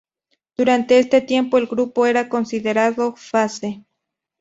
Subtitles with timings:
[0.57, 3.85] Durante este tiempo el grupo era considerado "face".